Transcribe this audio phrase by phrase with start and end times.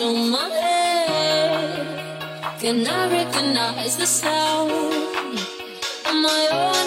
[0.00, 1.86] through my head.
[2.58, 4.70] Can I recognize the sound?
[6.06, 6.79] Am I old?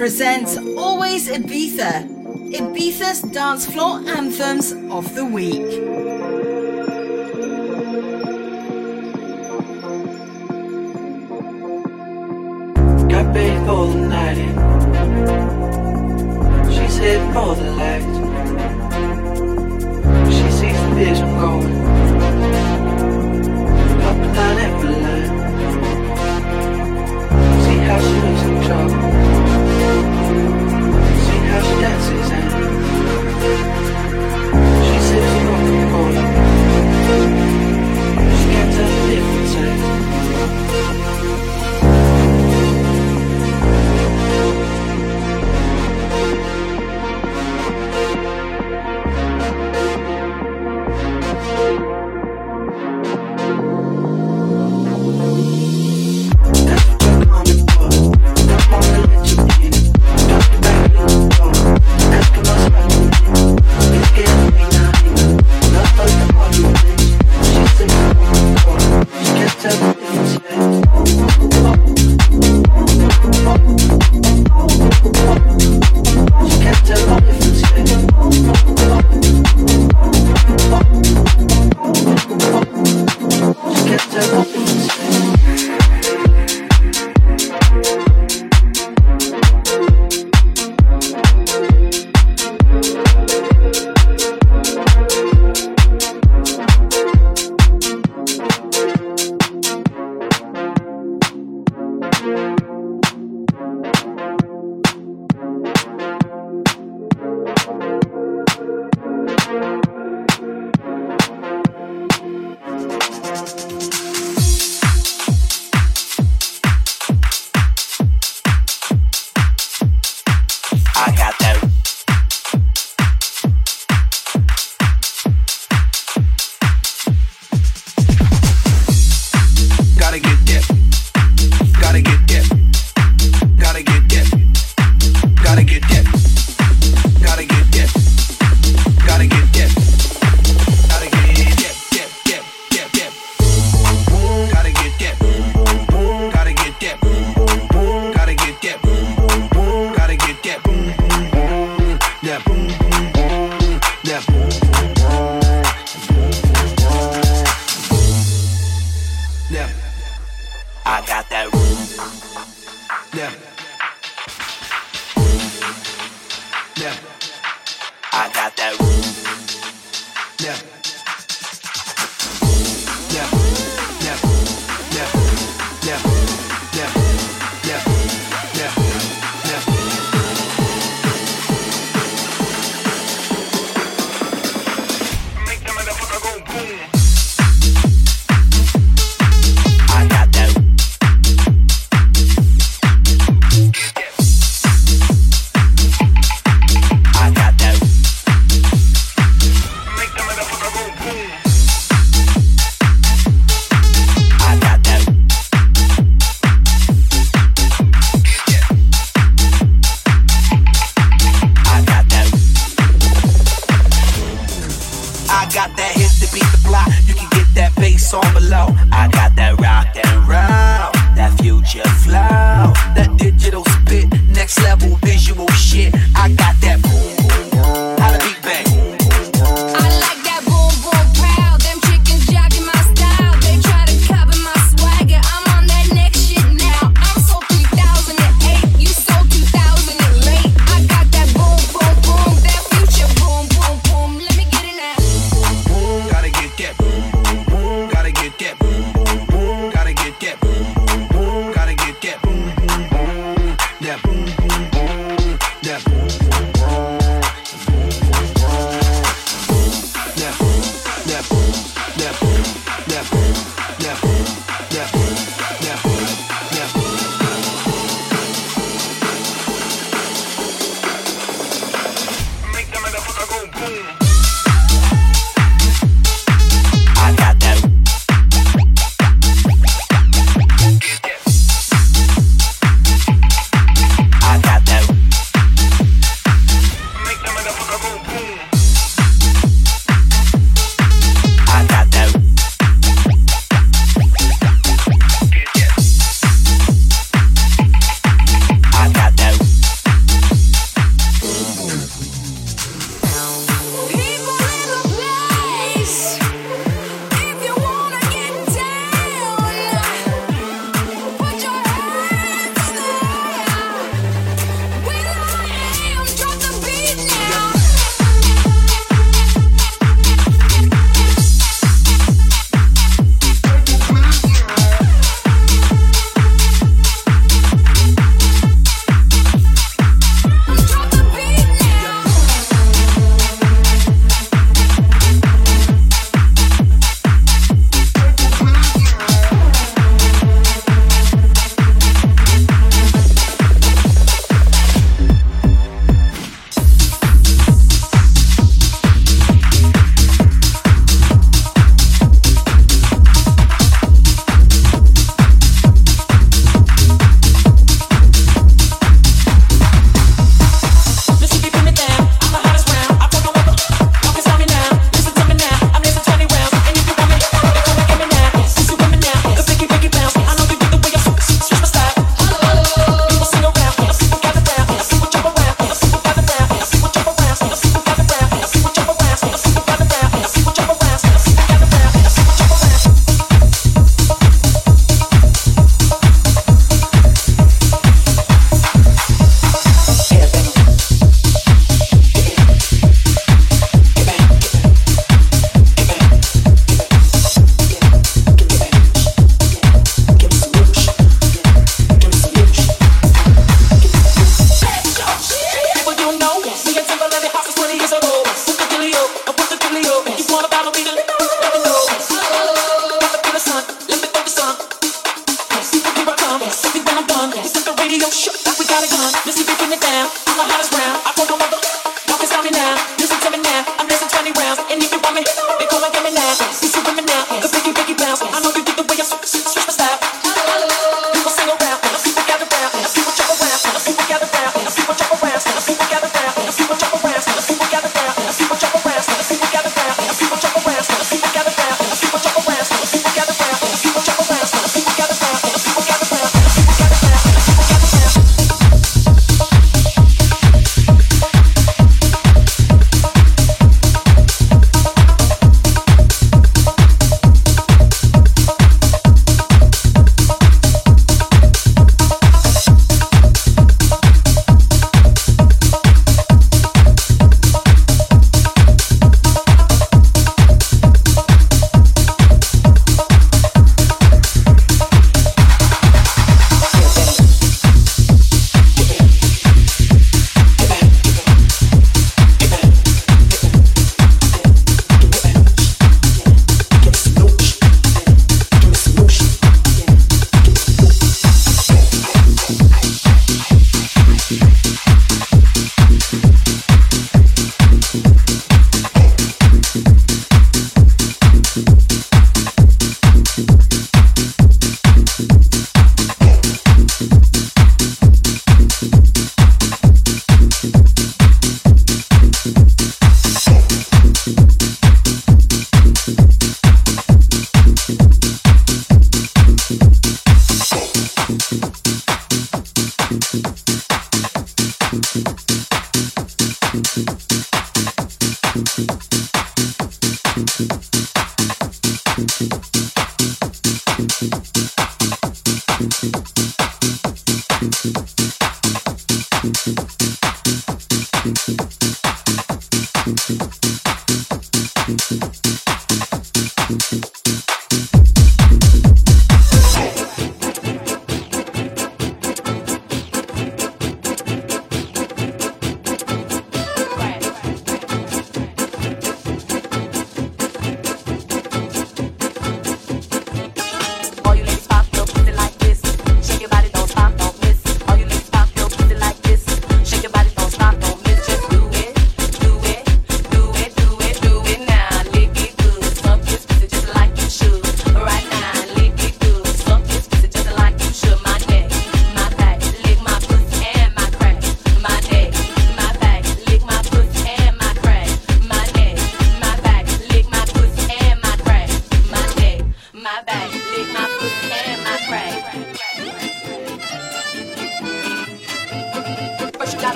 [0.00, 2.08] presents Always Ibiza,
[2.54, 5.68] Ibiza's dance floor anthems of the week.
[13.34, 14.38] big for the night.
[16.72, 18.10] She's here for the light.
[20.32, 21.74] She sees the vision going.
[24.08, 25.32] Up and down every line.
[27.64, 28.99] See how she looks in trouble.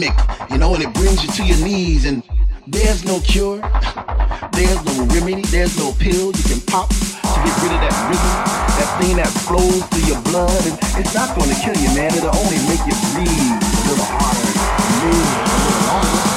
[0.00, 2.06] You know, and it brings you to your knees.
[2.06, 2.22] And
[2.66, 3.60] there's no cure,
[4.52, 8.36] there's no remedy, there's no pill you can pop to get rid of that rhythm,
[8.80, 10.64] that thing that flows through your blood.
[10.64, 12.14] And it's not going to kill you, man.
[12.16, 14.48] It'll only make you breathe a little harder,
[15.04, 16.31] move a little longer.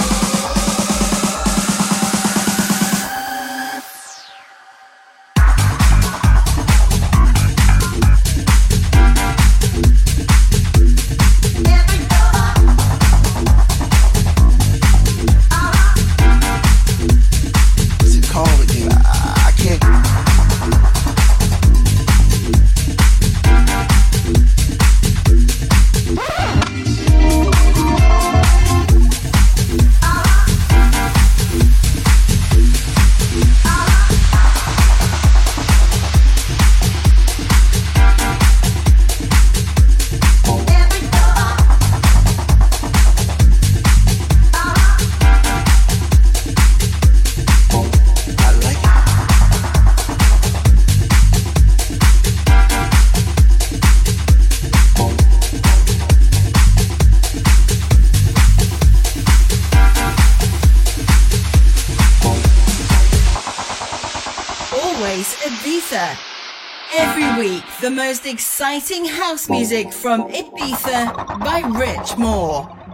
[68.76, 72.85] Exciting house music from Ibiza by Rich Moore.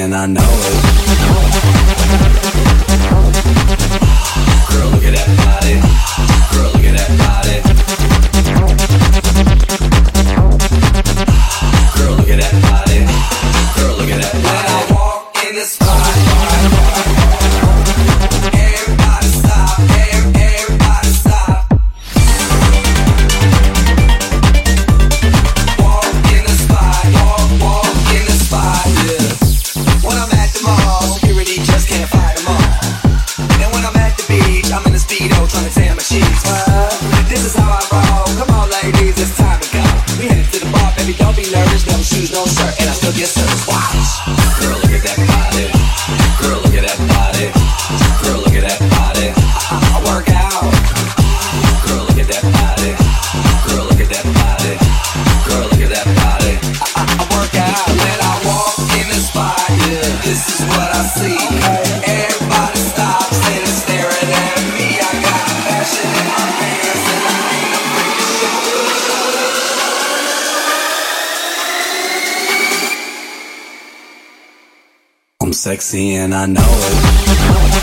[0.00, 0.89] And I know it.
[75.60, 77.79] Sexy and I know it.